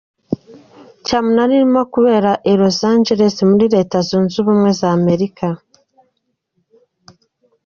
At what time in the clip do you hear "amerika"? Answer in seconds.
4.99-5.47